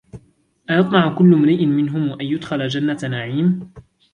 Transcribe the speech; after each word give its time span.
أيطمع 0.69 1.15
كل 1.17 1.33
امرئ 1.33 1.65
منهم 1.65 2.09
أن 2.11 2.21
يدخل 2.25 2.67
جنة 2.67 2.97
نعيم 3.11 3.71